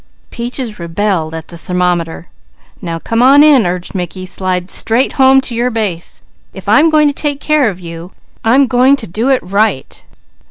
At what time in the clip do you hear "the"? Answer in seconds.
1.49-1.57